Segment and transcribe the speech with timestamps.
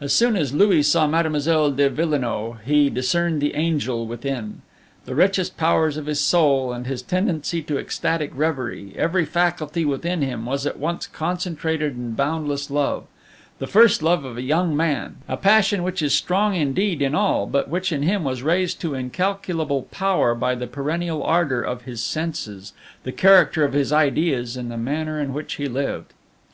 [0.00, 4.62] As soon as Louis saw Mademoiselle de Villenoix, he discerned the angel within.
[5.04, 10.22] The richest powers of his soul, and his tendency to ecstatic reverie, every faculty within
[10.22, 13.04] him was at once concentrated in boundless love,
[13.58, 17.46] the first love of a young man, a passion which is strong indeed in all,
[17.46, 22.02] but which in him was raised to incalculable power by the perennial ardor of his
[22.02, 22.72] senses,
[23.02, 26.14] the character of his ideas, and the manner in which he lived.